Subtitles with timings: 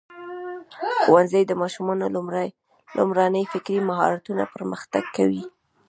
[1.01, 2.05] ښوونځی د ماشومانو
[2.97, 5.43] لومړني فکري مهارتونه پرمختګ کوي.